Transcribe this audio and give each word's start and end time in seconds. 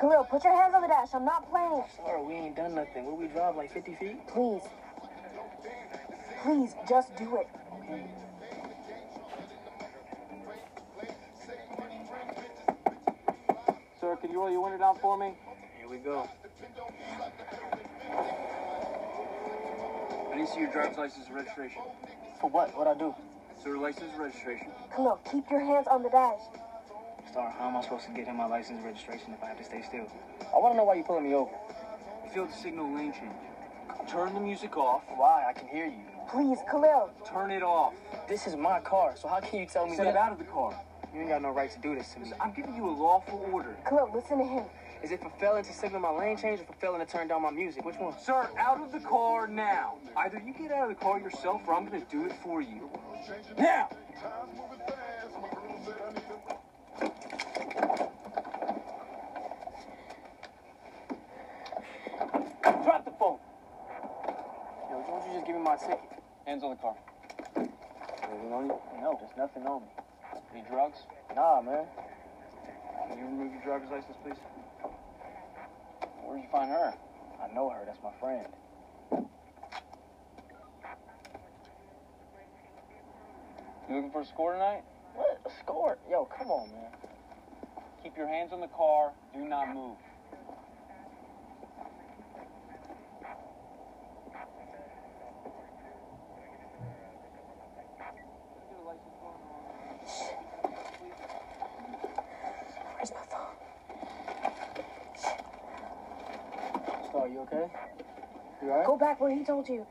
Khalil, 0.00 0.24
put 0.24 0.42
your 0.42 0.54
hands 0.60 0.74
on 0.74 0.82
the 0.82 0.88
dash. 0.88 1.08
I'm 1.14 1.24
not 1.24 1.48
playing. 1.50 1.84
Sorry, 1.96 2.22
we 2.22 2.34
ain't 2.34 2.56
done 2.56 2.74
nothing. 2.74 3.06
What 3.06 3.18
we 3.18 3.28
drive 3.28 3.56
like 3.56 3.72
50 3.72 3.94
feet? 3.94 4.26
Please. 4.28 4.62
Please, 6.42 6.74
just 6.88 7.14
do 7.16 7.36
it. 7.36 7.48
Sir, 14.00 14.16
can 14.16 14.30
you 14.30 14.40
roll 14.40 14.50
your 14.50 14.62
window 14.62 14.78
down 14.78 14.96
for 15.00 15.16
me? 15.16 15.34
Here 15.78 15.88
we 15.88 15.98
go. 15.98 16.28
I 20.32 20.36
need 20.36 20.46
to 20.46 20.52
see 20.52 20.60
your 20.60 20.72
driver's 20.72 20.98
license 20.98 21.26
and 21.26 21.36
registration. 21.36 21.82
For 22.40 22.50
what? 22.50 22.76
What 22.76 22.88
I 22.88 22.94
do? 22.94 23.14
Sir, 23.62 23.78
license 23.78 24.12
and 24.12 24.20
registration. 24.20 24.66
Khalil, 24.94 25.20
keep 25.30 25.48
your 25.50 25.60
hands 25.60 25.86
on 25.86 26.02
the 26.02 26.10
dash. 26.10 26.40
Star, 27.34 27.52
how 27.58 27.66
am 27.66 27.76
I 27.76 27.82
supposed 27.82 28.06
to 28.06 28.12
get 28.12 28.26
him 28.26 28.36
my 28.36 28.46
license 28.46 28.76
and 28.76 28.84
registration 28.84 29.32
if 29.32 29.42
I 29.42 29.48
have 29.48 29.58
to 29.58 29.64
stay 29.64 29.82
still? 29.82 30.06
I 30.54 30.58
want 30.58 30.74
to 30.74 30.76
know 30.76 30.84
why 30.84 30.94
you're 30.94 31.04
pulling 31.04 31.24
me 31.24 31.34
over. 31.34 31.50
You 32.22 32.30
failed 32.30 32.52
to 32.52 32.56
signal 32.56 32.94
lane 32.94 33.12
change. 33.12 33.34
Turn 34.08 34.34
the 34.34 34.38
music 34.38 34.76
off. 34.76 35.02
Why? 35.16 35.46
I 35.48 35.52
can 35.52 35.66
hear 35.66 35.86
you. 35.86 36.04
Please, 36.30 36.58
Khalil. 36.70 37.10
Turn 37.26 37.50
it 37.50 37.64
off. 37.64 37.94
This 38.28 38.46
is 38.46 38.54
my 38.54 38.78
car, 38.78 39.16
so 39.16 39.26
how 39.26 39.40
can 39.40 39.58
you 39.58 39.66
tell 39.66 39.84
me 39.84 39.96
Set 39.96 40.04
that? 40.04 40.10
it 40.10 40.16
out 40.16 40.30
of 40.30 40.38
the 40.38 40.44
car. 40.44 40.78
You 41.12 41.22
ain't 41.22 41.28
got 41.28 41.42
no 41.42 41.50
right 41.50 41.68
to 41.72 41.78
do 41.80 41.96
this 41.96 42.14
to 42.14 42.20
me. 42.20 42.30
I'm 42.40 42.52
giving 42.52 42.76
you 42.76 42.88
a 42.88 42.94
lawful 42.94 43.44
order. 43.52 43.74
Khalil, 43.84 44.12
listen 44.14 44.38
to 44.38 44.44
him. 44.44 44.66
Is 45.02 45.10
it 45.10 45.20
for 45.20 45.32
failing 45.40 45.64
to 45.64 45.72
signal 45.72 46.02
my 46.02 46.10
lane 46.10 46.36
change 46.36 46.60
or 46.60 46.66
for 46.66 46.74
failing 46.74 47.04
to 47.04 47.12
turn 47.12 47.26
down 47.26 47.42
my 47.42 47.50
music? 47.50 47.84
Which 47.84 47.96
one? 47.96 48.14
Sir, 48.16 48.48
out 48.56 48.80
of 48.80 48.92
the 48.92 49.00
car 49.00 49.48
now. 49.48 49.96
Either 50.16 50.38
you 50.38 50.52
get 50.52 50.70
out 50.70 50.88
of 50.88 50.96
the 50.96 51.02
car 51.02 51.18
yourself 51.18 51.62
or 51.66 51.74
I'm 51.74 51.86
going 51.86 52.00
to 52.00 52.08
do 52.08 52.26
it 52.26 52.32
for 52.44 52.62
you. 52.62 52.88
Now! 53.58 53.88
Drop 62.84 63.02
the 63.06 63.12
phone. 63.12 63.38
Yo, 64.90 65.00
why 65.00 65.18
don't 65.18 65.26
you 65.26 65.38
just 65.38 65.46
give 65.46 65.56
me 65.56 65.62
my 65.62 65.76
ticket? 65.76 66.04
Hands 66.44 66.62
on 66.62 66.70
the 66.70 66.76
car. 66.76 66.94
Anything 67.56 68.52
on 68.52 68.66
you? 68.66 68.76
No, 69.00 69.16
there's 69.18 69.32
nothing 69.38 69.64
on 69.66 69.80
me. 69.80 69.88
Any 70.52 70.68
drugs? 70.68 70.98
Nah, 71.34 71.62
man. 71.62 71.86
Can 73.08 73.18
you 73.18 73.24
remove 73.24 73.52
your 73.54 73.62
driver's 73.62 73.90
license, 73.90 74.18
please? 74.22 74.36
Where'd 76.26 76.42
you 76.42 76.48
find 76.52 76.68
her? 76.68 76.92
I 77.40 77.54
know 77.54 77.70
her. 77.70 77.86
That's 77.86 78.02
my 78.04 78.12
friend. 78.20 78.52
You 83.88 83.96
looking 83.96 84.10
for 84.10 84.20
a 84.20 84.26
score 84.26 84.52
tonight? 84.52 84.82
What? 85.14 85.40
A 85.46 85.50
score? 85.64 85.96
Yo, 86.10 86.26
come 86.26 86.48
on, 86.48 86.70
man. 86.70 86.92
Keep 88.02 88.18
your 88.18 88.28
hands 88.28 88.52
on 88.52 88.60
the 88.60 88.68
car. 88.68 89.12
Do 89.32 89.40
not 89.40 89.72
move. 89.74 89.96
Star, 107.24 107.32
you 107.32 107.40
okay? 107.40 107.72
You 108.62 108.70
alright? 108.70 108.86
Go 108.86 108.96
back 108.96 109.20
where 109.20 109.34
he 109.34 109.44
told 109.44 109.68
you. 109.68 109.86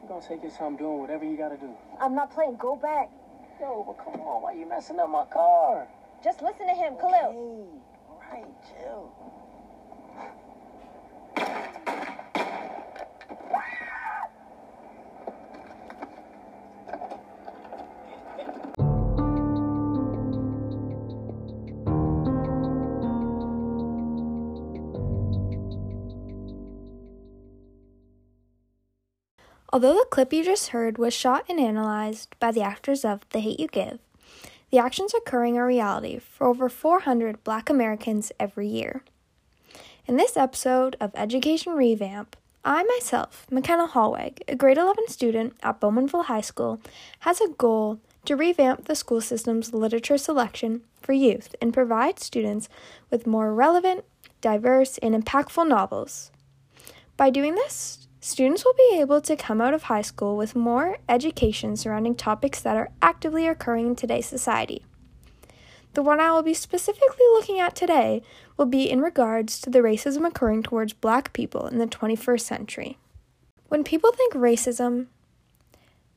You're 0.00 0.08
gonna 0.08 0.26
take 0.26 0.42
your 0.42 0.52
time 0.52 0.76
doing 0.76 1.00
whatever 1.00 1.24
you 1.24 1.36
gotta 1.36 1.56
do. 1.56 1.70
I'm 2.00 2.14
not 2.14 2.32
playing. 2.32 2.56
Go 2.56 2.76
back. 2.76 3.10
Yo, 3.60 3.84
but 3.86 4.04
come 4.04 4.20
on, 4.20 4.42
why 4.42 4.52
are 4.52 4.56
you 4.56 4.68
messing 4.68 4.98
up 5.00 5.08
my 5.08 5.24
car? 5.26 5.88
Just 6.22 6.42
listen 6.42 6.66
to 6.66 6.74
him, 6.74 6.94
Khalil. 7.00 7.66
Hey, 8.30 8.40
alright, 8.40 8.54
chill. 8.68 9.12
Although 29.70 29.94
the 29.94 30.06
clip 30.10 30.32
you 30.32 30.42
just 30.42 30.68
heard 30.68 30.96
was 30.96 31.12
shot 31.12 31.44
and 31.48 31.60
analyzed 31.60 32.34
by 32.40 32.52
the 32.52 32.62
actors 32.62 33.04
of 33.04 33.28
The 33.30 33.40
Hate 33.40 33.60
You 33.60 33.68
Give, 33.68 33.98
the 34.70 34.78
actions 34.78 35.12
occurring 35.12 35.58
are 35.58 35.66
reality 35.66 36.18
for 36.18 36.46
over 36.46 36.70
400 36.70 37.44
black 37.44 37.68
Americans 37.68 38.32
every 38.40 38.66
year. 38.66 39.02
In 40.06 40.16
this 40.16 40.38
episode 40.38 40.96
of 41.00 41.12
Education 41.14 41.74
Revamp, 41.74 42.34
I 42.64 42.82
myself, 42.82 43.46
McKenna 43.50 43.86
Hallweg, 43.86 44.40
a 44.48 44.56
grade 44.56 44.78
11 44.78 45.08
student 45.08 45.54
at 45.62 45.80
Bowmanville 45.80 46.24
High 46.24 46.40
School, 46.40 46.80
has 47.20 47.40
a 47.42 47.48
goal 47.48 48.00
to 48.24 48.36
revamp 48.36 48.86
the 48.86 48.94
school 48.94 49.20
system's 49.20 49.74
literature 49.74 50.18
selection 50.18 50.80
for 51.00 51.12
youth 51.12 51.54
and 51.60 51.74
provide 51.74 52.18
students 52.18 52.70
with 53.10 53.26
more 53.26 53.52
relevant, 53.54 54.04
diverse, 54.40 54.96
and 54.98 55.14
impactful 55.14 55.68
novels. 55.68 56.30
By 57.18 57.28
doing 57.28 57.54
this, 57.54 58.07
students 58.20 58.64
will 58.64 58.74
be 58.74 58.98
able 59.00 59.20
to 59.20 59.36
come 59.36 59.60
out 59.60 59.74
of 59.74 59.84
high 59.84 60.02
school 60.02 60.36
with 60.36 60.56
more 60.56 60.98
education 61.08 61.76
surrounding 61.76 62.14
topics 62.14 62.60
that 62.60 62.76
are 62.76 62.90
actively 63.00 63.46
occurring 63.46 63.88
in 63.88 63.96
today's 63.96 64.26
society. 64.26 64.84
The 65.94 66.02
one 66.02 66.20
I 66.20 66.30
will 66.32 66.42
be 66.42 66.54
specifically 66.54 67.26
looking 67.32 67.58
at 67.60 67.74
today 67.74 68.22
will 68.56 68.66
be 68.66 68.90
in 68.90 69.00
regards 69.00 69.60
to 69.60 69.70
the 69.70 69.80
racism 69.80 70.26
occurring 70.26 70.62
towards 70.62 70.92
black 70.92 71.32
people 71.32 71.66
in 71.66 71.78
the 71.78 71.86
21st 71.86 72.40
century. 72.40 72.98
When 73.68 73.84
people 73.84 74.12
think 74.12 74.34
racism, 74.34 75.06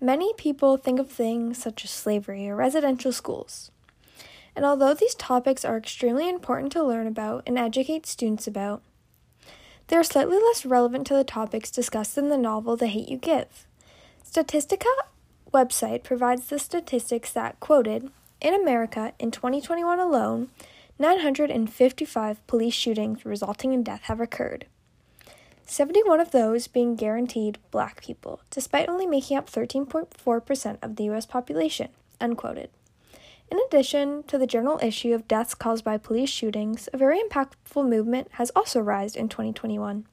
many 0.00 0.32
people 0.34 0.76
think 0.76 0.98
of 0.98 1.10
things 1.10 1.58
such 1.58 1.84
as 1.84 1.90
slavery 1.90 2.48
or 2.48 2.56
residential 2.56 3.12
schools. 3.12 3.70
And 4.54 4.64
although 4.64 4.94
these 4.94 5.14
topics 5.14 5.64
are 5.64 5.76
extremely 5.76 6.28
important 6.28 6.72
to 6.72 6.82
learn 6.82 7.06
about 7.06 7.42
and 7.46 7.58
educate 7.58 8.06
students 8.06 8.46
about, 8.46 8.82
they 9.88 9.96
are 9.96 10.04
slightly 10.04 10.36
less 10.36 10.66
relevant 10.66 11.06
to 11.06 11.14
the 11.14 11.24
topics 11.24 11.70
discussed 11.70 12.18
in 12.18 12.28
the 12.28 12.36
novel 12.36 12.76
The 12.76 12.88
Hate 12.88 13.08
You 13.08 13.16
Give. 13.16 13.66
Statistica 14.24 14.86
website 15.52 16.02
provides 16.02 16.46
the 16.46 16.58
statistics 16.58 17.32
that 17.32 17.60
quoted 17.60 18.10
in 18.40 18.54
America 18.54 19.12
in 19.18 19.30
2021 19.30 19.98
alone, 19.98 20.48
955 20.98 22.46
police 22.46 22.74
shootings 22.74 23.24
resulting 23.24 23.72
in 23.72 23.82
death 23.82 24.02
have 24.04 24.20
occurred. 24.20 24.66
71 25.66 26.20
of 26.20 26.30
those 26.30 26.68
being 26.68 26.94
guaranteed 26.94 27.58
black 27.70 28.02
people, 28.02 28.40
despite 28.50 28.88
only 28.88 29.06
making 29.06 29.36
up 29.36 29.50
13.4% 29.50 30.78
of 30.82 30.96
the 30.96 31.04
US 31.10 31.26
population, 31.26 31.88
unquoted. 32.20 32.70
In 33.50 33.58
addition 33.66 34.24
to 34.24 34.38
the 34.38 34.46
general 34.46 34.78
issue 34.82 35.14
of 35.14 35.28
deaths 35.28 35.54
caused 35.54 35.84
by 35.84 35.98
police 35.98 36.30
shootings, 36.30 36.88
a 36.92 36.96
very 36.96 37.20
impactful 37.20 37.88
movement 37.88 38.28
has 38.32 38.50
also 38.56 38.80
arisen 38.80 39.20
in 39.20 39.28
2021 39.28 40.06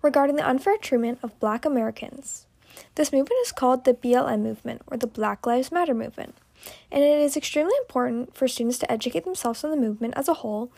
regarding 0.00 0.36
the 0.36 0.48
unfair 0.48 0.76
treatment 0.76 1.18
of 1.22 1.38
black 1.38 1.64
Americans. 1.64 2.46
This 2.94 3.12
movement 3.12 3.38
is 3.42 3.52
called 3.52 3.84
the 3.84 3.94
BLM 3.94 4.40
movement 4.40 4.82
or 4.86 4.96
the 4.96 5.06
Black 5.06 5.46
Lives 5.46 5.70
Matter 5.70 5.94
movement, 5.94 6.34
and 6.90 7.04
it 7.04 7.18
is 7.18 7.36
extremely 7.36 7.74
important 7.78 8.34
for 8.34 8.48
students 8.48 8.78
to 8.78 8.90
educate 8.90 9.24
themselves 9.24 9.62
on 9.62 9.70
the 9.70 9.76
movement 9.76 10.14
as 10.16 10.28
a 10.28 10.34
whole 10.34 10.72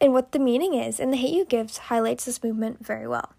and 0.00 0.12
what 0.12 0.32
the 0.32 0.38
meaning 0.38 0.74
is, 0.74 0.98
and 0.98 1.12
The 1.12 1.16
Hate 1.16 1.34
You 1.34 1.44
Gives 1.44 1.78
highlights 1.78 2.24
this 2.24 2.42
movement 2.42 2.84
very 2.84 3.06
well. 3.06 3.34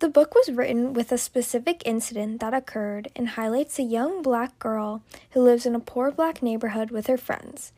The 0.00 0.08
book 0.08 0.34
was 0.34 0.48
written 0.48 0.94
with 0.94 1.12
a 1.12 1.18
specific 1.18 1.82
incident 1.84 2.40
that 2.40 2.54
occurred 2.54 3.10
and 3.14 3.28
highlights 3.28 3.78
a 3.78 3.82
young 3.82 4.22
black 4.22 4.58
girl 4.58 5.02
who 5.32 5.42
lives 5.42 5.66
in 5.66 5.74
a 5.74 5.78
poor 5.78 6.10
black 6.10 6.42
neighborhood 6.42 6.90
with 6.90 7.06
her 7.06 7.18
friends, 7.18 7.74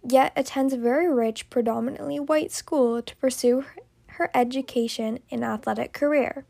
yet 0.00 0.32
attends 0.36 0.72
a 0.72 0.78
very 0.78 1.12
rich, 1.12 1.50
predominantly 1.50 2.20
white 2.20 2.52
school 2.52 3.02
to 3.02 3.16
pursue 3.16 3.64
her 4.10 4.30
education 4.32 5.18
and 5.28 5.42
athletic 5.42 5.92
career. 5.92 6.44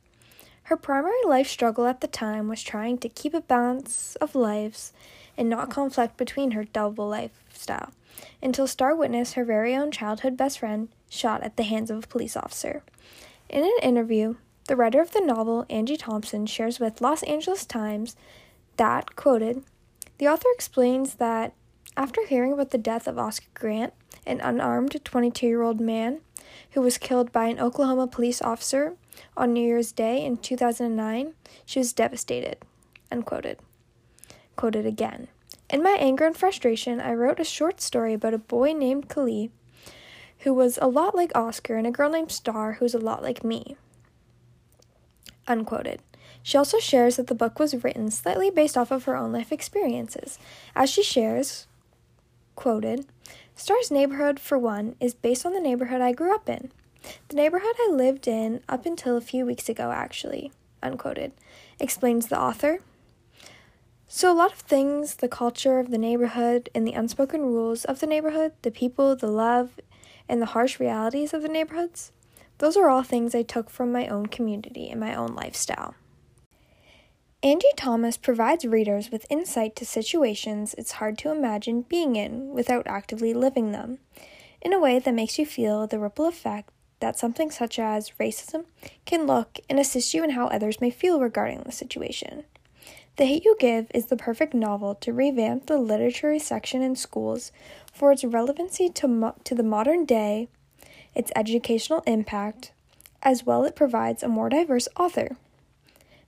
Her 0.65 0.77
primary 0.77 1.25
life 1.25 1.49
struggle 1.49 1.87
at 1.87 2.03
the 2.03 2.07
time 2.07 2.49
was 2.49 2.63
trying 2.63 2.99
to 2.99 3.09
keep 3.09 3.33
a 3.33 3.41
balance 3.41 4.17
of 4.17 4.35
lives 4.35 4.93
and 5.35 5.49
not 5.49 5.71
conflict 5.71 6.19
between 6.19 6.51
her 6.51 6.65
double 6.65 7.09
lifestyle, 7.09 7.95
until 8.43 8.67
Star 8.67 8.95
witnessed 8.95 9.33
her 9.33 9.47
very 9.47 9.75
own 9.75 9.91
childhood 9.91 10.37
best 10.37 10.59
friend 10.59 10.91
shot 11.09 11.43
at 11.43 11.57
the 11.57 11.63
hands 11.63 11.91
of 11.91 12.05
a 12.05 12.07
police 12.07 12.37
officer. 12.37 12.83
In 13.49 13.65
an 13.65 13.79
interview, 13.83 14.35
the 14.67 14.77
writer 14.77 15.01
of 15.01 15.13
the 15.13 15.21
novel, 15.21 15.67
Angie 15.69 15.97
Thomas, 15.97 16.35
shares 16.47 16.81
with 16.81 17.01
Los 17.01 17.23
Angeles 17.25 17.67
Times 17.67 18.17
that, 18.77 19.17
quoted, 19.17 19.63
the 20.19 20.29
author 20.29 20.49
explains 20.55 21.15
that 21.15 21.53
after 21.97 22.27
hearing 22.27 22.53
about 22.53 22.71
the 22.71 22.79
death 22.79 23.07
of 23.07 23.19
Oscar 23.19 23.47
Grant, 23.55 23.93
an 24.27 24.41
unarmed 24.41 25.05
22 25.05 25.47
year 25.47 25.63
old 25.63 25.81
man 25.81 26.21
who 26.73 26.81
was 26.81 26.99
killed 26.99 27.33
by 27.33 27.47
an 27.47 27.61
Oklahoma 27.61 28.07
police 28.07 28.41
officer 28.41 28.95
on 29.37 29.53
New 29.53 29.65
Year's 29.65 29.93
Day 29.93 30.25
in 30.25 30.37
2009, 30.37 31.35
she 31.65 31.79
was 31.79 31.93
devastated. 31.93 32.59
Unquoted. 33.11 33.59
Quoted 34.57 34.87
again. 34.87 35.29
In 35.71 35.83
my 35.83 35.97
anger 36.01 36.27
and 36.27 36.37
frustration, 36.37 37.01
I 37.01 37.13
wrote 37.15 37.41
a 37.41 37.45
short 37.45 37.81
story 37.81 38.15
about 38.15 38.35
a 38.35 38.39
boy 38.39 38.73
named 38.73 39.09
Khalil 39.09 39.51
who 40.45 40.53
was 40.53 40.79
a 40.81 40.87
lot 40.87 41.15
like 41.15 41.33
Oscar, 41.35 41.77
and 41.77 41.87
a 41.87 41.91
girl 41.91 42.11
named 42.11 42.31
Star, 42.31 42.75
who 42.75 42.85
was 42.85 42.95
a 42.95 42.99
lot 42.99 43.23
like 43.23 43.43
me. 43.43 43.77
Unquoted. 45.47 46.01
She 46.43 46.59
also 46.59 46.79
shares 46.79 47.17
that 47.17 47.27
the 47.27 47.35
book 47.35 47.59
was 47.59 47.83
written 47.83 48.11
slightly 48.11 48.51
based 48.51 48.77
off 48.77 48.91
of 48.91 49.05
her 49.05 49.17
own 49.17 49.33
life 49.33 49.51
experiences. 49.53 50.39
As 50.77 50.91
she 50.91 51.03
shares, 51.03 51.67
quoted, 52.55 53.07
Star's 53.57 53.91
neighborhood, 53.91 54.41
for 54.41 54.59
one, 54.59 54.97
is 55.01 55.15
based 55.15 55.47
on 55.47 55.53
the 55.53 55.61
neighborhood 55.61 56.01
I 56.01 56.13
grew 56.13 56.35
up 56.35 56.49
in. 56.49 56.71
The 57.29 57.37
neighborhood 57.37 57.75
I 57.79 57.91
lived 57.93 58.27
in 58.27 58.61
up 58.69 58.85
until 58.85 59.17
a 59.17 59.23
few 59.23 59.47
weeks 59.47 59.69
ago, 59.69 59.91
actually, 59.91 60.53
unquoted, 60.83 61.33
explains 61.79 62.27
the 62.27 62.41
author. 62.41 62.81
So, 64.09 64.31
a 64.31 64.35
lot 64.35 64.53
of 64.53 64.59
things 64.59 65.17
the 65.17 65.29
culture 65.29 65.79
of 65.79 65.91
the 65.91 65.99
neighborhood 65.99 66.69
and 66.75 66.87
the 66.87 66.93
unspoken 66.93 67.43
rules 67.43 67.85
of 67.85 68.01
the 68.01 68.07
neighborhood, 68.07 68.53
the 68.63 68.71
people, 68.71 69.15
the 69.17 69.29
love, 69.29 69.81
and 70.29 70.43
the 70.43 70.47
harsh 70.47 70.81
realities 70.81 71.33
of 71.33 71.43
the 71.43 71.49
neighborhoods 71.49 72.13
those 72.59 72.77
are 72.77 72.89
all 72.89 73.03
things 73.03 73.35
I 73.35 73.43
took 73.43 73.71
from 73.71 73.93
my 73.93 74.07
own 74.09 74.27
community 74.27 74.89
and 74.89 75.01
my 75.01 75.15
own 75.15 75.35
lifestyle. 75.35 75.95
Angie 77.43 77.67
Thomas 77.77 78.17
provides 78.17 78.65
readers 78.65 79.11
with 79.11 79.27
insight 79.29 79.77
to 79.77 79.85
situations 79.85 80.75
it's 80.79 80.93
hard 80.93 81.19
to 81.19 81.31
imagine 81.31 81.83
being 81.83 82.17
in 82.17 82.55
without 82.55 82.87
actively 82.87 83.35
living 83.35 83.73
them, 83.73 83.99
in 84.63 84.73
a 84.73 84.81
way 84.81 84.99
that 84.99 85.13
makes 85.13 85.39
you 85.39 85.45
feel 85.45 85.87
the 85.87 85.99
ripple 85.99 86.27
effect 86.27 86.71
that 87.01 87.19
something 87.19 87.51
such 87.51 87.79
as 87.79 88.13
racism 88.19 88.65
can 89.05 89.27
look 89.27 89.59
and 89.69 89.79
assist 89.79 90.15
you 90.15 90.25
in 90.25 90.31
how 90.31 90.47
others 90.47 90.81
may 90.81 90.91
feel 90.91 91.21
regarding 91.21 91.63
the 91.65 91.73
situation. 91.73 92.45
The 93.17 93.27
Hate 93.27 93.45
You 93.45 93.57
Give 93.61 93.91
is 93.95 94.07
the 94.07 94.17
perfect 94.17 94.55
novel 94.55 94.95
to 94.97 95.13
revamp 95.13 95.67
the 95.67 95.77
literary 95.77 96.39
section 96.39 96.81
in 96.81 96.97
schools 96.97 97.53
for 97.93 98.11
its 98.11 98.25
relevancy 98.25 98.89
to, 98.89 99.07
mo- 99.07 99.37
to 99.45 99.55
the 99.55 99.63
modern 99.63 100.05
day, 100.05 100.49
its 101.15 101.33
educational 101.37 102.03
impact, 102.07 102.73
as 103.23 103.45
well 103.45 103.65
it 103.65 103.77
provides 103.77 104.23
a 104.23 104.29
more 104.29 104.49
diverse 104.49 104.89
author. 104.97 105.37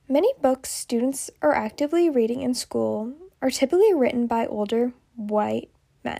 Many 0.09 0.33
books 0.41 0.69
students 0.71 1.29
are 1.41 1.53
actively 1.53 2.09
reading 2.09 2.41
in 2.41 2.53
school 2.53 3.13
are 3.41 3.49
typically 3.49 3.93
written 3.93 4.27
by 4.27 4.45
older 4.45 4.93
white 5.15 5.69
men. 6.03 6.19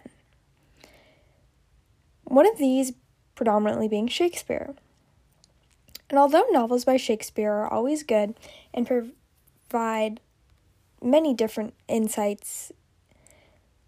One 2.25 2.45
of 2.45 2.57
these 2.57 2.93
predominantly 3.35 3.87
being 3.87 4.07
Shakespeare. 4.07 4.75
And 6.09 6.19
although 6.19 6.45
novels 6.51 6.85
by 6.85 6.97
Shakespeare 6.97 7.51
are 7.51 7.71
always 7.71 8.03
good 8.03 8.35
and 8.73 8.87
provide 8.87 10.19
many 11.01 11.33
different 11.33 11.73
insights, 11.87 12.71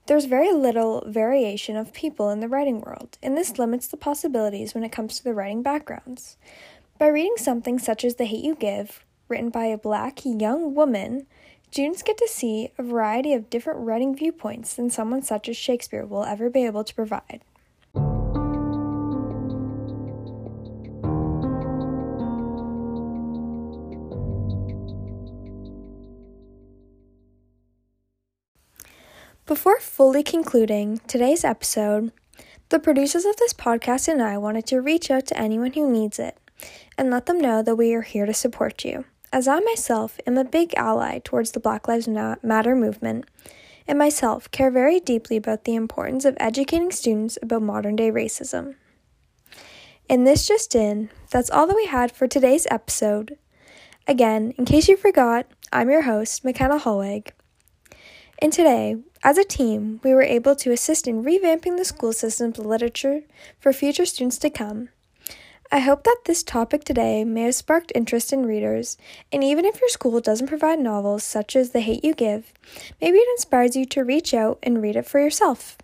there's 0.09 0.25
very 0.25 0.51
little 0.51 1.03
variation 1.05 1.77
of 1.77 1.93
people 1.93 2.31
in 2.31 2.39
the 2.39 2.47
writing 2.47 2.81
world, 2.81 3.19
and 3.21 3.37
this 3.37 3.59
limits 3.59 3.87
the 3.87 3.95
possibilities 3.95 4.73
when 4.73 4.83
it 4.83 4.91
comes 4.91 5.15
to 5.15 5.23
the 5.23 5.35
writing 5.35 5.61
backgrounds. 5.61 6.35
By 6.97 7.09
reading 7.09 7.35
something 7.37 7.77
such 7.77 8.03
as 8.03 8.15
The 8.15 8.25
Hate 8.25 8.43
You 8.43 8.55
Give, 8.55 9.05
written 9.27 9.51
by 9.51 9.65
a 9.65 9.77
black 9.77 10.25
young 10.25 10.73
woman, 10.73 11.27
students 11.69 12.01
get 12.01 12.17
to 12.17 12.27
see 12.27 12.71
a 12.79 12.81
variety 12.81 13.33
of 13.33 13.51
different 13.51 13.81
writing 13.81 14.15
viewpoints 14.15 14.73
than 14.73 14.89
someone 14.89 15.21
such 15.21 15.47
as 15.47 15.55
Shakespeare 15.55 16.07
will 16.07 16.23
ever 16.23 16.49
be 16.49 16.65
able 16.65 16.83
to 16.83 16.95
provide. 16.95 17.41
Before 29.49 29.79
fully 29.79 30.21
concluding 30.21 31.01
today's 31.07 31.43
episode, 31.43 32.11
the 32.69 32.77
producers 32.77 33.25
of 33.25 33.35
this 33.37 33.51
podcast 33.51 34.07
and 34.07 34.21
I 34.21 34.37
wanted 34.37 34.67
to 34.67 34.79
reach 34.79 35.09
out 35.09 35.25
to 35.25 35.37
anyone 35.39 35.73
who 35.73 35.91
needs 35.91 36.19
it 36.19 36.37
and 36.99 37.09
let 37.09 37.25
them 37.25 37.41
know 37.41 37.63
that 37.63 37.75
we 37.75 37.95
are 37.95 38.03
here 38.03 38.27
to 38.27 38.33
support 38.33 38.85
you 38.85 39.05
as 39.33 39.47
I 39.47 39.59
myself 39.61 40.19
am 40.27 40.37
a 40.37 40.43
big 40.43 40.75
ally 40.75 41.17
towards 41.23 41.53
the 41.53 41.59
Black 41.59 41.87
Lives 41.87 42.07
Matter 42.07 42.75
movement, 42.75 43.25
and 43.87 43.97
myself 43.97 44.51
care 44.51 44.69
very 44.69 44.99
deeply 44.99 45.37
about 45.37 45.63
the 45.63 45.73
importance 45.73 46.25
of 46.25 46.37
educating 46.39 46.91
students 46.91 47.39
about 47.41 47.63
modern 47.63 47.95
day 47.95 48.11
racism. 48.11 48.75
And 50.07 50.27
this 50.27 50.47
just 50.47 50.75
in, 50.75 51.09
that's 51.31 51.49
all 51.49 51.65
that 51.65 51.75
we 51.75 51.87
had 51.87 52.11
for 52.11 52.27
today's 52.27 52.67
episode. 52.69 53.35
Again, 54.07 54.53
in 54.59 54.65
case 54.65 54.87
you 54.87 54.95
forgot, 54.95 55.47
I'm 55.73 55.89
your 55.89 56.03
host, 56.03 56.45
McKenna 56.45 56.77
Holweg. 56.77 57.31
And 58.41 58.53
today, 58.53 58.97
as 59.23 59.37
a 59.37 59.43
team, 59.43 59.99
we 60.03 60.13
were 60.13 60.23
able 60.23 60.55
to 60.55 60.71
assist 60.71 61.07
in 61.07 61.23
revamping 61.23 61.77
the 61.77 61.85
school 61.85 62.13
system's 62.13 62.57
literature 62.57 63.21
for 63.59 63.73
future 63.73 64.05
students 64.05 64.37
to 64.39 64.49
come 64.49 64.89
I 65.71 65.79
hope 65.79 66.03
that 66.05 66.21
this 66.25 66.41
topic 66.41 66.83
today 66.83 67.23
may 67.23 67.43
have 67.43 67.53
sparked 67.53 67.91
interest 67.93 68.33
in 68.33 68.43
readers, 68.43 68.97
and 69.31 69.43
even 69.43 69.65
if 69.65 69.79
your 69.79 69.89
school 69.89 70.19
doesn't 70.19 70.47
provide 70.47 70.79
novels 70.79 71.23
such 71.23 71.55
as 71.55 71.69
The 71.69 71.81
Hate 71.81 72.03
You 72.03 72.15
Give, 72.15 72.51
maybe 72.99 73.19
it 73.19 73.29
inspires 73.37 73.75
you 73.75 73.85
to 73.85 74.03
reach 74.03 74.33
out 74.33 74.57
and 74.63 74.81
read 74.81 74.95
it 74.95 75.05
for 75.05 75.19
yourself. 75.19 75.77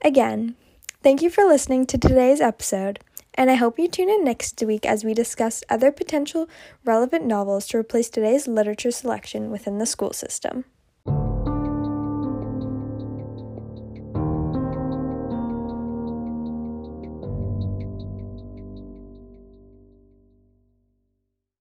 Again, 0.00 0.54
thank 1.02 1.20
you 1.20 1.28
for 1.28 1.44
listening 1.44 1.84
to 1.86 1.98
today's 1.98 2.40
episode, 2.40 3.00
and 3.34 3.50
I 3.50 3.56
hope 3.56 3.78
you 3.78 3.86
tune 3.86 4.08
in 4.08 4.24
next 4.24 4.62
week 4.62 4.86
as 4.86 5.04
we 5.04 5.12
discuss 5.12 5.62
other 5.68 5.92
potential 5.92 6.48
relevant 6.82 7.26
novels 7.26 7.66
to 7.66 7.76
replace 7.76 8.08
today's 8.08 8.48
literature 8.48 8.90
selection 8.90 9.50
within 9.50 9.76
the 9.76 9.84
school 9.84 10.14
system. 10.14 10.64